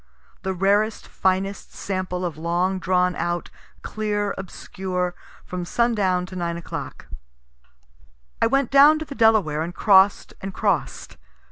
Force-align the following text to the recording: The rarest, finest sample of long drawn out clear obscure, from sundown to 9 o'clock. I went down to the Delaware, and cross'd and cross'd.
The 0.41 0.55
rarest, 0.55 1.07
finest 1.07 1.75
sample 1.75 2.25
of 2.25 2.35
long 2.35 2.79
drawn 2.79 3.15
out 3.15 3.51
clear 3.83 4.33
obscure, 4.35 5.13
from 5.45 5.63
sundown 5.63 6.25
to 6.25 6.35
9 6.35 6.57
o'clock. 6.57 7.05
I 8.41 8.47
went 8.47 8.71
down 8.71 8.97
to 8.97 9.05
the 9.05 9.13
Delaware, 9.13 9.61
and 9.61 9.75
cross'd 9.75 10.33
and 10.41 10.55
cross'd. 10.55 11.17